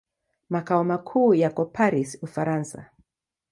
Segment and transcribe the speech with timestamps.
[0.55, 2.83] Makao makuu yako Paris, Ufaransa.